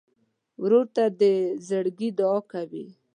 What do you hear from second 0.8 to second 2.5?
ته د زړګي دعاء